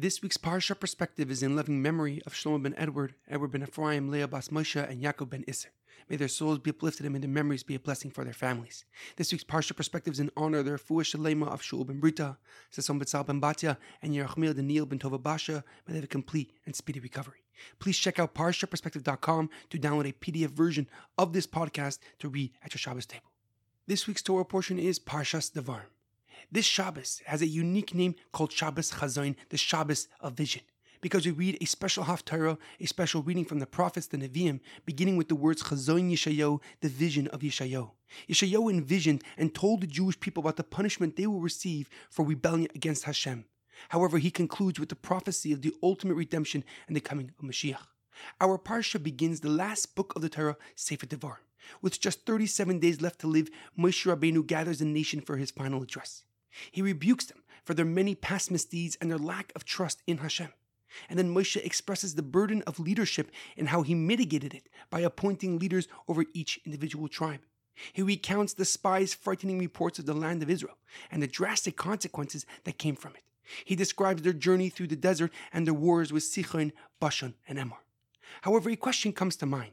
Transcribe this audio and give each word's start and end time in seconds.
This 0.00 0.22
week's 0.22 0.36
Parsha 0.36 0.78
perspective 0.78 1.28
is 1.28 1.42
in 1.42 1.56
loving 1.56 1.82
memory 1.82 2.22
of 2.24 2.32
Shlomo 2.32 2.62
ben 2.62 2.74
Edward, 2.76 3.16
Edward 3.28 3.50
ben 3.50 3.64
Ephraim, 3.64 4.12
Leah 4.12 4.28
bas 4.28 4.46
Moshe, 4.46 4.88
and 4.88 5.02
Yaakov 5.02 5.30
ben 5.30 5.42
Issur. 5.48 5.70
May 6.08 6.14
their 6.14 6.28
souls 6.28 6.60
be 6.60 6.70
uplifted 6.70 7.04
and 7.04 7.14
may 7.14 7.18
their 7.18 7.28
memories 7.28 7.64
be 7.64 7.74
a 7.74 7.80
blessing 7.80 8.12
for 8.12 8.22
their 8.22 8.32
families. 8.32 8.84
This 9.16 9.32
week's 9.32 9.42
Parsha 9.42 9.74
perspective 9.74 10.12
is 10.12 10.20
in 10.20 10.30
honor 10.36 10.58
of 10.58 10.66
the 10.66 10.70
Refuah 10.70 11.02
Shalema 11.02 11.48
of 11.48 11.62
Shul 11.62 11.82
ben 11.82 11.98
Berta, 11.98 12.36
Sason 12.72 13.02
Betzal 13.02 13.26
ben 13.26 13.40
Batya, 13.40 13.76
and 14.00 14.14
Yerachmiel 14.14 14.54
Daniel 14.54 14.86
ben 14.86 15.00
Tova 15.00 15.20
Basha. 15.20 15.64
May 15.88 15.94
they 15.94 15.98
have 15.98 16.04
a 16.04 16.06
complete 16.06 16.52
and 16.64 16.76
speedy 16.76 17.00
recovery. 17.00 17.42
Please 17.80 17.98
check 17.98 18.20
out 18.20 18.36
ParshaPerspective.com 18.36 19.50
to 19.70 19.78
download 19.80 20.08
a 20.08 20.12
PDF 20.12 20.50
version 20.50 20.88
of 21.18 21.32
this 21.32 21.48
podcast 21.48 21.98
to 22.20 22.28
read 22.28 22.52
at 22.62 22.72
your 22.72 22.78
Shabbos 22.78 23.04
table. 23.04 23.32
This 23.88 24.06
week's 24.06 24.22
Torah 24.22 24.44
portion 24.44 24.78
is 24.78 25.00
Parshas 25.00 25.50
Devarim. 25.50 25.90
This 26.50 26.64
Shabbos 26.64 27.22
has 27.26 27.42
a 27.42 27.46
unique 27.46 27.94
name 27.94 28.14
called 28.32 28.52
Shabbos 28.52 28.92
Chazon, 28.92 29.36
the 29.50 29.56
Shabbos 29.56 30.08
of 30.20 30.34
vision, 30.34 30.62
because 31.00 31.26
we 31.26 31.32
read 31.32 31.58
a 31.60 31.66
special 31.66 32.04
Haftarah, 32.04 32.58
a 32.80 32.86
special 32.86 33.22
reading 33.22 33.44
from 33.44 33.58
the 33.58 33.66
prophets, 33.66 34.06
the 34.06 34.16
Nevi'im, 34.16 34.60
beginning 34.86 35.16
with 35.16 35.28
the 35.28 35.34
words 35.34 35.62
Chazon 35.62 36.10
Yeshayo, 36.10 36.60
the 36.80 36.88
vision 36.88 37.26
of 37.28 37.40
Yeshayo. 37.40 37.92
Yeshayo 38.28 38.70
envisioned 38.70 39.22
and 39.36 39.54
told 39.54 39.80
the 39.80 39.86
Jewish 39.86 40.18
people 40.18 40.42
about 40.42 40.56
the 40.56 40.64
punishment 40.64 41.16
they 41.16 41.26
will 41.26 41.40
receive 41.40 41.88
for 42.10 42.24
rebellion 42.24 42.68
against 42.74 43.04
Hashem. 43.04 43.44
However, 43.90 44.18
he 44.18 44.30
concludes 44.30 44.80
with 44.80 44.88
the 44.88 44.96
prophecy 44.96 45.52
of 45.52 45.62
the 45.62 45.74
ultimate 45.82 46.14
redemption 46.14 46.64
and 46.86 46.96
the 46.96 47.00
coming 47.00 47.32
of 47.38 47.44
Mashiach. 47.44 47.86
Our 48.40 48.58
Parsha 48.58 49.00
begins 49.00 49.40
the 49.40 49.50
last 49.50 49.94
book 49.94 50.12
of 50.16 50.22
the 50.22 50.28
Torah, 50.28 50.56
Sefer 50.74 51.06
Devarim. 51.06 51.36
With 51.82 52.00
just 52.00 52.24
37 52.24 52.78
days 52.78 53.00
left 53.00 53.20
to 53.20 53.26
live, 53.26 53.48
Moshe 53.78 54.06
Rabbeinu 54.06 54.46
gathers 54.46 54.78
the 54.78 54.84
nation 54.84 55.20
for 55.20 55.36
his 55.36 55.50
final 55.50 55.82
address. 55.82 56.24
He 56.70 56.82
rebukes 56.82 57.26
them 57.26 57.42
for 57.64 57.74
their 57.74 57.84
many 57.84 58.14
past 58.14 58.50
misdeeds 58.50 58.96
and 59.00 59.10
their 59.10 59.18
lack 59.18 59.52
of 59.54 59.64
trust 59.64 60.02
in 60.06 60.18
Hashem. 60.18 60.52
And 61.08 61.18
then 61.18 61.34
Moshe 61.34 61.56
expresses 61.56 62.14
the 62.14 62.22
burden 62.22 62.62
of 62.66 62.80
leadership 62.80 63.30
and 63.56 63.68
how 63.68 63.82
he 63.82 63.94
mitigated 63.94 64.54
it 64.54 64.68
by 64.90 65.00
appointing 65.00 65.58
leaders 65.58 65.86
over 66.08 66.24
each 66.32 66.60
individual 66.64 67.08
tribe. 67.08 67.40
He 67.92 68.02
recounts 68.02 68.54
the 68.54 68.64
spies' 68.64 69.14
frightening 69.14 69.58
reports 69.58 69.98
of 69.98 70.06
the 70.06 70.14
land 70.14 70.42
of 70.42 70.50
Israel 70.50 70.78
and 71.10 71.22
the 71.22 71.26
drastic 71.26 71.76
consequences 71.76 72.46
that 72.64 72.78
came 72.78 72.96
from 72.96 73.14
it. 73.14 73.22
He 73.64 73.76
describes 73.76 74.22
their 74.22 74.32
journey 74.32 74.68
through 74.68 74.88
the 74.88 74.96
desert 74.96 75.32
and 75.52 75.66
their 75.66 75.74
wars 75.74 76.12
with 76.12 76.22
Sichon, 76.22 76.72
Bashan, 77.00 77.34
and 77.46 77.58
Emor. 77.58 77.78
However, 78.42 78.70
a 78.70 78.76
question 78.76 79.12
comes 79.12 79.36
to 79.36 79.46
mind. 79.46 79.72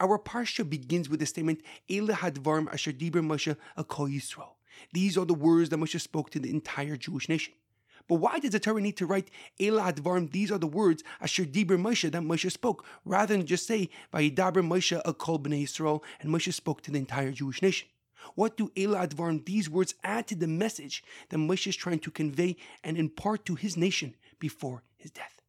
Our 0.00 0.18
parsha 0.18 0.68
begins 0.68 1.08
with 1.08 1.20
the 1.20 1.26
statement, 1.26 1.60
Ele 1.88 2.08
hadvarm 2.08 2.72
asher 2.72 2.92
diber 2.92 3.22
Moshe 3.22 3.56
akol 3.76 4.12
Yisrael. 4.12 4.54
These 4.92 5.16
are 5.18 5.24
the 5.24 5.34
words 5.34 5.70
that 5.70 5.78
Moshe 5.78 6.00
spoke 6.00 6.30
to 6.30 6.38
the 6.38 6.50
entire 6.50 6.96
Jewish 6.96 7.28
nation. 7.28 7.54
But 8.08 8.16
why 8.16 8.38
does 8.38 8.50
the 8.50 8.60
Torah 8.60 8.80
need 8.80 8.96
to 8.96 9.06
write 9.06 9.30
Ela 9.60 9.92
Advarim? 9.92 10.30
These 10.30 10.50
are 10.50 10.58
the 10.58 10.66
words 10.66 11.04
Asher 11.20 11.44
Dibur 11.44 11.78
Moshe 11.78 12.10
that 12.10 12.22
Moshe 12.22 12.50
spoke, 12.50 12.84
rather 13.04 13.36
than 13.36 13.46
just 13.46 13.66
say 13.66 13.90
Vayidaber 14.12 14.66
Moshe 14.66 15.00
Akol 15.04 15.40
Bnei 15.40 15.62
Yisrael, 15.62 16.02
and 16.20 16.30
Moshe 16.30 16.52
spoke 16.52 16.82
to 16.82 16.90
the 16.90 16.98
entire 16.98 17.30
Jewish 17.30 17.62
nation. 17.62 17.88
What 18.34 18.56
do 18.56 18.70
Ela 18.76 19.06
Advarim? 19.06 19.44
These 19.44 19.68
words 19.68 19.94
add 20.04 20.26
to 20.28 20.34
the 20.34 20.46
message 20.46 21.02
that 21.28 21.38
Moshe 21.38 21.66
is 21.66 21.76
trying 21.76 21.98
to 22.00 22.10
convey 22.10 22.56
and 22.82 22.96
impart 22.96 23.44
to 23.46 23.54
his 23.54 23.76
nation 23.76 24.14
before 24.38 24.82
his 24.96 25.10
death. 25.10 25.41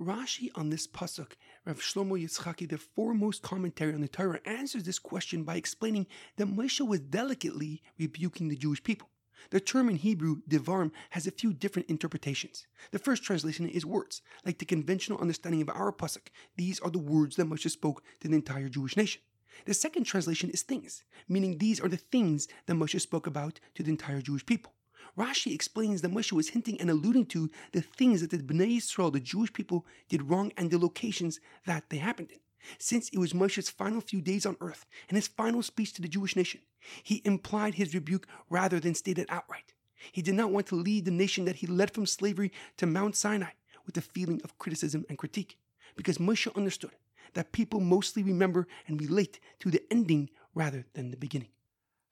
Rashi 0.00 0.50
on 0.56 0.70
this 0.70 0.88
pasuk, 0.88 1.32
Rav 1.64 1.78
Shlomo 1.78 2.20
Yitzchaki, 2.20 2.68
the 2.68 2.78
foremost 2.78 3.42
commentary 3.42 3.94
on 3.94 4.00
the 4.00 4.08
Torah, 4.08 4.40
answers 4.44 4.82
this 4.82 4.98
question 4.98 5.44
by 5.44 5.54
explaining 5.54 6.08
that 6.36 6.48
Moshe 6.48 6.84
was 6.84 6.98
delicately 6.98 7.80
rebuking 7.96 8.48
the 8.48 8.56
Jewish 8.56 8.82
people. 8.82 9.08
The 9.50 9.60
term 9.60 9.88
in 9.88 9.96
Hebrew, 9.96 10.42
devarim, 10.48 10.90
has 11.10 11.28
a 11.28 11.30
few 11.30 11.52
different 11.52 11.88
interpretations. 11.88 12.66
The 12.90 12.98
first 12.98 13.22
translation 13.22 13.68
is 13.68 13.86
words, 13.86 14.20
like 14.44 14.58
the 14.58 14.64
conventional 14.64 15.20
understanding 15.20 15.62
of 15.62 15.68
our 15.68 15.92
pasuk. 15.92 16.26
These 16.56 16.80
are 16.80 16.90
the 16.90 16.98
words 16.98 17.36
that 17.36 17.46
Moshe 17.46 17.70
spoke 17.70 18.02
to 18.18 18.26
the 18.26 18.34
entire 18.34 18.68
Jewish 18.68 18.96
nation. 18.96 19.22
The 19.64 19.74
second 19.74 20.04
translation 20.04 20.50
is 20.50 20.62
things, 20.62 21.04
meaning 21.28 21.58
these 21.58 21.78
are 21.78 21.88
the 21.88 21.98
things 21.98 22.48
that 22.66 22.74
Moshe 22.74 23.00
spoke 23.00 23.28
about 23.28 23.60
to 23.76 23.84
the 23.84 23.90
entire 23.90 24.20
Jewish 24.20 24.44
people. 24.44 24.72
Rashi 25.16 25.54
explains 25.54 26.02
that 26.02 26.12
Moshe 26.12 26.32
was 26.32 26.50
hinting 26.50 26.80
and 26.80 26.90
alluding 26.90 27.26
to 27.26 27.50
the 27.72 27.80
things 27.80 28.20
that 28.20 28.30
the 28.30 28.38
Bnei 28.38 28.76
Yisrael, 28.76 29.12
the 29.12 29.20
Jewish 29.20 29.52
people, 29.52 29.86
did 30.08 30.28
wrong 30.30 30.52
and 30.56 30.70
the 30.70 30.78
locations 30.78 31.40
that 31.66 31.90
they 31.90 31.98
happened 31.98 32.30
in. 32.30 32.38
Since 32.78 33.10
it 33.10 33.18
was 33.18 33.32
Moshe's 33.32 33.68
final 33.68 34.00
few 34.00 34.20
days 34.20 34.46
on 34.46 34.56
earth 34.60 34.86
and 35.08 35.16
his 35.16 35.28
final 35.28 35.62
speech 35.62 35.92
to 35.94 36.02
the 36.02 36.08
Jewish 36.08 36.34
nation, 36.34 36.60
he 37.02 37.22
implied 37.24 37.74
his 37.74 37.94
rebuke 37.94 38.26
rather 38.48 38.80
than 38.80 38.94
stated 38.94 39.26
outright. 39.28 39.74
He 40.12 40.22
did 40.22 40.34
not 40.34 40.50
want 40.50 40.66
to 40.68 40.76
lead 40.76 41.04
the 41.04 41.10
nation 41.10 41.44
that 41.44 41.56
he 41.56 41.66
led 41.66 41.92
from 41.92 42.06
slavery 42.06 42.52
to 42.76 42.86
Mount 42.86 43.16
Sinai 43.16 43.52
with 43.86 43.96
a 43.96 44.02
feeling 44.02 44.40
of 44.44 44.58
criticism 44.58 45.04
and 45.08 45.18
critique, 45.18 45.58
because 45.96 46.18
Moshe 46.18 46.54
understood 46.54 46.92
that 47.34 47.52
people 47.52 47.80
mostly 47.80 48.22
remember 48.22 48.66
and 48.86 49.00
relate 49.00 49.40
to 49.60 49.70
the 49.70 49.82
ending 49.90 50.30
rather 50.54 50.86
than 50.94 51.10
the 51.10 51.16
beginning. 51.16 51.48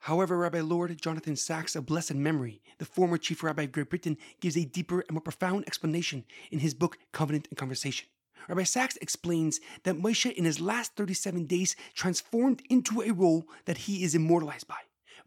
However, 0.03 0.37
Rabbi 0.37 0.59
Lord 0.59 1.01
Jonathan 1.01 1.37
Sacks 1.37 1.77
of 1.77 1.85
blessed 1.85 2.15
memory, 2.15 2.61
the 2.77 2.83
former 2.83 3.17
chief 3.17 3.41
rabbi 3.41 3.63
of 3.63 3.71
Great 3.71 3.89
Britain, 3.89 4.17
gives 4.41 4.57
a 4.57 4.65
deeper 4.65 4.99
and 4.99 5.11
more 5.11 5.21
profound 5.21 5.63
explanation 5.65 6.25
in 6.51 6.59
his 6.59 6.73
book 6.73 6.97
Covenant 7.13 7.47
and 7.49 7.57
Conversation. 7.57 8.09
Rabbi 8.49 8.63
Sacks 8.63 8.97
explains 8.97 9.61
that 9.85 9.95
Moshe 9.95 10.29
in 10.29 10.43
his 10.43 10.59
last 10.59 10.97
37 10.97 11.45
days 11.45 11.77
transformed 11.93 12.61
into 12.69 13.01
a 13.01 13.11
role 13.11 13.45
that 13.63 13.77
he 13.77 14.03
is 14.03 14.13
immortalized 14.13 14.67
by. 14.67 14.75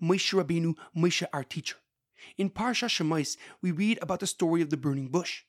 Moshe 0.02 0.34
Rabbeinu, 0.34 0.74
Moshe 0.94 1.26
our 1.32 1.42
teacher. 1.42 1.76
In 2.36 2.50
Parsha 2.50 2.86
Shemais, 2.86 3.38
we 3.62 3.70
read 3.70 3.98
about 4.02 4.20
the 4.20 4.26
story 4.26 4.60
of 4.60 4.68
the 4.68 4.76
burning 4.76 5.08
bush. 5.08 5.44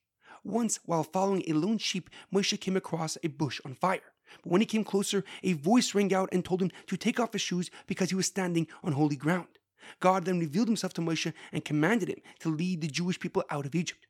Once, 0.45 0.79
while 0.85 1.03
following 1.03 1.43
a 1.47 1.53
lone 1.53 1.79
sheep, 1.79 2.09
Moshe 2.33 2.57
came 2.61 2.77
across 2.77 3.17
a 3.21 3.27
bush 3.27 3.59
on 3.65 3.73
fire. 3.73 4.13
But 4.43 4.51
when 4.51 4.61
he 4.61 4.67
came 4.67 4.83
closer, 4.83 5.23
a 5.43 5.53
voice 5.53 5.95
rang 5.95 6.13
out 6.13 6.29
and 6.31 6.43
told 6.43 6.61
him 6.61 6.71
to 6.87 6.97
take 6.97 7.19
off 7.19 7.33
his 7.33 7.41
shoes 7.41 7.69
because 7.85 8.09
he 8.09 8.15
was 8.15 8.25
standing 8.25 8.67
on 8.83 8.93
holy 8.93 9.15
ground. 9.15 9.47
God 9.99 10.25
then 10.25 10.39
revealed 10.39 10.67
himself 10.67 10.93
to 10.93 11.01
Moshe 11.01 11.33
and 11.51 11.63
commanded 11.63 12.09
him 12.09 12.21
to 12.39 12.49
lead 12.49 12.81
the 12.81 12.87
Jewish 12.87 13.19
people 13.19 13.43
out 13.49 13.65
of 13.65 13.75
Egypt. 13.75 14.05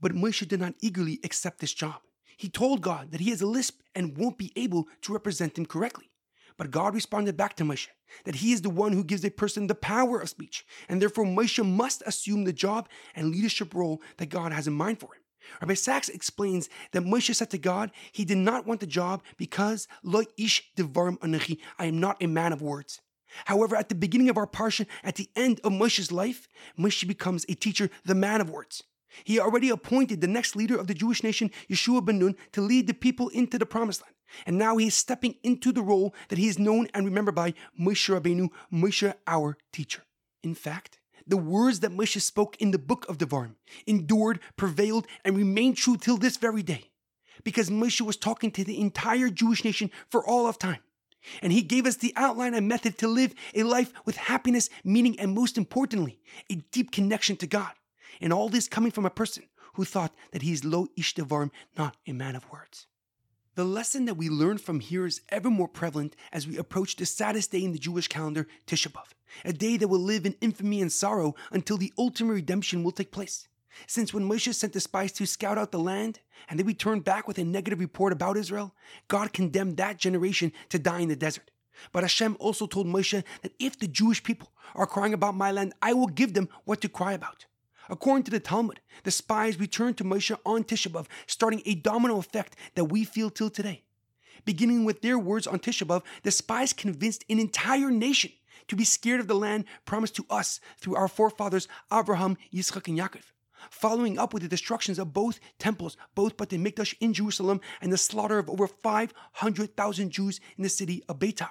But 0.00 0.12
Moshe 0.12 0.46
did 0.46 0.60
not 0.60 0.74
eagerly 0.80 1.20
accept 1.24 1.60
this 1.60 1.72
job. 1.72 2.00
He 2.36 2.48
told 2.48 2.82
God 2.82 3.12
that 3.12 3.20
he 3.20 3.30
has 3.30 3.40
a 3.40 3.46
lisp 3.46 3.80
and 3.94 4.16
won't 4.16 4.38
be 4.38 4.52
able 4.56 4.88
to 5.02 5.12
represent 5.12 5.58
him 5.58 5.66
correctly. 5.66 6.10
But 6.58 6.70
God 6.70 6.94
responded 6.94 7.36
back 7.36 7.56
to 7.56 7.64
Moshe 7.64 7.88
that 8.24 8.36
he 8.36 8.52
is 8.52 8.62
the 8.62 8.70
one 8.70 8.92
who 8.92 9.04
gives 9.04 9.24
a 9.24 9.30
person 9.30 9.66
the 9.66 9.74
power 9.74 10.20
of 10.20 10.28
speech, 10.28 10.64
and 10.88 11.02
therefore 11.02 11.24
Moshe 11.24 11.64
must 11.64 12.02
assume 12.06 12.44
the 12.44 12.52
job 12.52 12.88
and 13.14 13.30
leadership 13.30 13.74
role 13.74 14.00
that 14.18 14.30
God 14.30 14.52
has 14.52 14.66
in 14.66 14.74
mind 14.74 15.00
for 15.00 15.14
him. 15.14 15.22
Rabbi 15.60 15.74
Sacks 15.74 16.08
explains 16.08 16.68
that 16.92 17.04
Moshe 17.04 17.34
said 17.34 17.50
to 17.50 17.58
God 17.58 17.90
he 18.12 18.24
did 18.24 18.38
not 18.38 18.66
want 18.66 18.80
the 18.80 18.86
job 18.86 19.22
because 19.36 19.88
lo 20.02 20.22
ish 20.36 20.72
devarim 20.76 21.18
anachi, 21.18 21.58
I 21.78 21.86
am 21.86 22.00
not 22.00 22.22
a 22.22 22.26
man 22.26 22.52
of 22.52 22.62
words. 22.62 23.00
However, 23.46 23.76
at 23.76 23.88
the 23.88 23.94
beginning 23.94 24.30
of 24.30 24.36
our 24.36 24.46
parsha, 24.46 24.86
at 25.02 25.16
the 25.16 25.28
end 25.36 25.60
of 25.64 25.72
Moshe's 25.72 26.12
life, 26.12 26.48
Moshe 26.78 27.06
becomes 27.06 27.44
a 27.48 27.54
teacher, 27.54 27.90
the 28.04 28.14
man 28.14 28.40
of 28.40 28.50
words. 28.50 28.82
He 29.24 29.40
already 29.40 29.70
appointed 29.70 30.20
the 30.20 30.28
next 30.28 30.56
leader 30.56 30.78
of 30.78 30.86
the 30.86 30.94
Jewish 30.94 31.22
nation, 31.22 31.50
Yeshua 31.70 32.04
ben 32.04 32.18
Nun, 32.18 32.36
to 32.52 32.60
lead 32.60 32.86
the 32.86 32.94
people 32.94 33.28
into 33.30 33.58
the 33.58 33.66
promised 33.66 34.02
land. 34.02 34.14
And 34.44 34.58
now 34.58 34.76
he 34.76 34.88
is 34.88 34.94
stepping 34.94 35.36
into 35.42 35.72
the 35.72 35.82
role 35.82 36.14
that 36.28 36.38
he 36.38 36.48
is 36.48 36.58
known 36.58 36.88
and 36.92 37.06
remembered 37.06 37.34
by 37.34 37.54
Moshe 37.80 38.08
Rabbeinu, 38.12 38.48
Moshe, 38.72 39.14
our 39.26 39.56
teacher. 39.72 40.02
In 40.42 40.54
fact, 40.54 40.98
the 41.26 41.36
words 41.36 41.80
that 41.80 41.92
Moshe 41.92 42.20
spoke 42.20 42.56
in 42.60 42.70
the 42.70 42.78
book 42.78 43.06
of 43.08 43.18
Devarim 43.18 43.56
endured, 43.86 44.40
prevailed, 44.56 45.06
and 45.24 45.36
remain 45.36 45.74
true 45.74 45.96
till 45.96 46.16
this 46.16 46.36
very 46.36 46.62
day. 46.62 46.90
Because 47.44 47.68
Moshe 47.68 48.00
was 48.00 48.16
talking 48.16 48.50
to 48.52 48.64
the 48.64 48.80
entire 48.80 49.28
Jewish 49.28 49.64
nation 49.64 49.90
for 50.08 50.26
all 50.26 50.46
of 50.46 50.58
time. 50.58 50.80
And 51.42 51.52
he 51.52 51.62
gave 51.62 51.86
us 51.86 51.96
the 51.96 52.12
outline 52.16 52.54
and 52.54 52.68
method 52.68 52.98
to 52.98 53.08
live 53.08 53.34
a 53.54 53.64
life 53.64 53.92
with 54.04 54.16
happiness, 54.16 54.70
meaning, 54.84 55.18
and 55.18 55.34
most 55.34 55.58
importantly, 55.58 56.20
a 56.50 56.56
deep 56.70 56.92
connection 56.92 57.36
to 57.36 57.46
God. 57.46 57.72
And 58.20 58.32
all 58.32 58.48
this 58.48 58.68
coming 58.68 58.92
from 58.92 59.06
a 59.06 59.10
person 59.10 59.44
who 59.74 59.84
thought 59.84 60.14
that 60.32 60.42
he 60.42 60.52
is 60.52 60.64
lo 60.64 60.86
ish 60.96 61.14
devarim, 61.14 61.50
not 61.76 61.96
a 62.06 62.12
man 62.12 62.36
of 62.36 62.50
words. 62.50 62.86
The 63.56 63.64
lesson 63.64 64.04
that 64.04 64.18
we 64.18 64.28
learn 64.28 64.58
from 64.58 64.80
here 64.80 65.06
is 65.06 65.22
ever 65.30 65.48
more 65.48 65.66
prevalent 65.66 66.14
as 66.30 66.46
we 66.46 66.58
approach 66.58 66.94
the 66.94 67.06
saddest 67.06 67.52
day 67.52 67.64
in 67.64 67.72
the 67.72 67.78
Jewish 67.78 68.06
calendar, 68.06 68.46
Tisha 68.66 68.92
B'Av, 68.92 69.06
a 69.46 69.52
day 69.54 69.78
that 69.78 69.88
will 69.88 69.98
live 69.98 70.26
in 70.26 70.36
infamy 70.42 70.82
and 70.82 70.92
sorrow 70.92 71.34
until 71.50 71.78
the 71.78 71.90
ultimate 71.96 72.34
redemption 72.34 72.84
will 72.84 72.92
take 72.92 73.10
place. 73.10 73.48
Since 73.86 74.12
when 74.12 74.28
Moshe 74.28 74.54
sent 74.54 74.74
the 74.74 74.80
spies 74.80 75.10
to 75.12 75.24
scout 75.24 75.56
out 75.56 75.72
the 75.72 75.78
land 75.78 76.20
and 76.50 76.60
they 76.60 76.64
returned 76.64 77.04
back 77.04 77.26
with 77.26 77.38
a 77.38 77.44
negative 77.44 77.80
report 77.80 78.12
about 78.12 78.36
Israel, 78.36 78.74
God 79.08 79.32
condemned 79.32 79.78
that 79.78 79.96
generation 79.96 80.52
to 80.68 80.78
die 80.78 81.00
in 81.00 81.08
the 81.08 81.16
desert. 81.16 81.50
But 81.92 82.04
Hashem 82.04 82.36
also 82.38 82.66
told 82.66 82.86
Moshe 82.86 83.24
that 83.40 83.54
if 83.58 83.78
the 83.78 83.88
Jewish 83.88 84.22
people 84.22 84.52
are 84.74 84.86
crying 84.86 85.14
about 85.14 85.34
my 85.34 85.50
land, 85.50 85.72
I 85.80 85.94
will 85.94 86.08
give 86.08 86.34
them 86.34 86.50
what 86.66 86.82
to 86.82 86.90
cry 86.90 87.14
about. 87.14 87.46
According 87.88 88.24
to 88.24 88.30
the 88.30 88.40
Talmud, 88.40 88.80
the 89.04 89.10
spies 89.10 89.60
returned 89.60 89.96
to 89.98 90.04
Moshe 90.04 90.36
on 90.44 90.64
Tisha 90.64 90.90
B'Av, 90.90 91.06
starting 91.26 91.62
a 91.64 91.74
domino 91.74 92.18
effect 92.18 92.56
that 92.74 92.86
we 92.86 93.04
feel 93.04 93.30
till 93.30 93.50
today. 93.50 93.82
Beginning 94.44 94.84
with 94.84 95.02
their 95.02 95.18
words 95.18 95.46
on 95.46 95.58
Tisha 95.58 95.86
B'Av, 95.86 96.02
the 96.22 96.30
spies 96.30 96.72
convinced 96.72 97.24
an 97.28 97.38
entire 97.38 97.90
nation 97.90 98.32
to 98.68 98.76
be 98.76 98.84
scared 98.84 99.20
of 99.20 99.28
the 99.28 99.34
land 99.34 99.64
promised 99.84 100.16
to 100.16 100.26
us 100.30 100.60
through 100.78 100.96
our 100.96 101.08
forefathers 101.08 101.68
Abraham, 101.92 102.36
Yitzchak, 102.52 102.88
and 102.88 102.98
Yaakov. 102.98 103.32
Following 103.70 104.18
up 104.18 104.34
with 104.34 104.42
the 104.42 104.48
destructions 104.48 104.98
of 104.98 105.12
both 105.12 105.40
temples, 105.58 105.96
both 106.14 106.36
Beit 106.36 106.50
Mikdash 106.50 106.94
in 107.00 107.12
Jerusalem, 107.12 107.60
and 107.80 107.92
the 107.92 107.98
slaughter 107.98 108.38
of 108.38 108.50
over 108.50 108.66
500,000 108.66 110.10
Jews 110.10 110.40
in 110.56 110.62
the 110.62 110.68
city 110.68 111.02
of 111.08 111.18
Beitar. 111.18 111.50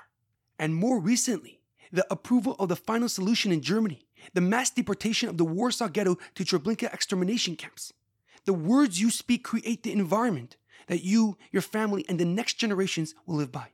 And 0.59 0.75
more 0.75 0.99
recently, 0.99 1.59
the 1.91 2.05
approval 2.11 2.55
of 2.59 2.69
the 2.69 2.75
final 2.75 3.09
solution 3.09 3.51
in 3.51 3.61
Germany, 3.61 4.04
the 4.33 4.41
mass 4.41 4.69
deportation 4.69 5.29
of 5.29 5.37
the 5.37 5.45
Warsaw 5.45 5.87
Ghetto 5.87 6.17
to 6.35 6.43
Treblinka 6.43 6.93
extermination 6.93 7.55
camps. 7.55 7.93
The 8.45 8.53
words 8.53 9.01
you 9.01 9.09
speak 9.09 9.43
create 9.43 9.83
the 9.83 9.91
environment 9.91 10.57
that 10.87 11.03
you, 11.03 11.37
your 11.51 11.61
family, 11.61 12.05
and 12.07 12.19
the 12.19 12.25
next 12.25 12.55
generations 12.55 13.15
will 13.25 13.35
live 13.35 13.51
by. 13.51 13.69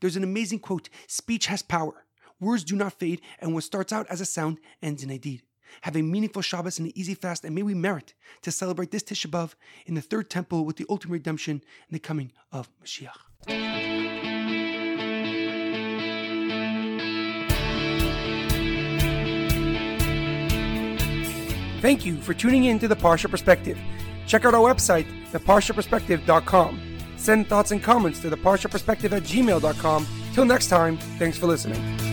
There's 0.00 0.16
an 0.16 0.24
amazing 0.24 0.60
quote 0.60 0.88
Speech 1.06 1.46
has 1.46 1.62
power. 1.62 2.04
Words 2.40 2.64
do 2.64 2.76
not 2.76 2.98
fade, 2.98 3.20
and 3.40 3.54
what 3.54 3.64
starts 3.64 3.92
out 3.92 4.06
as 4.08 4.20
a 4.20 4.26
sound 4.26 4.58
ends 4.82 5.02
in 5.02 5.10
a 5.10 5.18
deed. 5.18 5.42
Have 5.82 5.96
a 5.96 6.02
meaningful 6.02 6.42
Shabbos 6.42 6.78
and 6.78 6.88
an 6.88 6.98
easy 6.98 7.14
fast, 7.14 7.44
and 7.44 7.54
may 7.54 7.62
we 7.62 7.74
merit 7.74 8.14
to 8.42 8.50
celebrate 8.50 8.90
this 8.90 9.02
Tisha 9.02 9.30
B'Av 9.30 9.54
in 9.86 9.94
the 9.94 10.02
third 10.02 10.28
temple 10.28 10.64
with 10.64 10.76
the 10.76 10.86
ultimate 10.88 11.14
redemption 11.14 11.62
and 11.88 11.94
the 11.94 11.98
coming 11.98 12.32
of 12.50 12.68
Mashiach. 12.82 13.71
Thank 21.82 22.06
you 22.06 22.16
for 22.16 22.32
tuning 22.32 22.66
in 22.66 22.78
to 22.78 22.86
the 22.86 22.94
Parsha 22.94 23.28
Perspective. 23.28 23.76
Check 24.28 24.44
out 24.44 24.54
our 24.54 24.72
website, 24.72 25.04
theparshaperspective.com. 25.32 26.80
Send 27.16 27.48
thoughts 27.48 27.72
and 27.72 27.82
comments 27.82 28.20
to 28.20 28.30
theparshaperspective 28.30 29.10
at 29.10 29.24
gmail.com. 29.24 30.06
Till 30.32 30.44
next 30.44 30.68
time, 30.68 30.96
thanks 31.18 31.36
for 31.36 31.48
listening. 31.48 32.11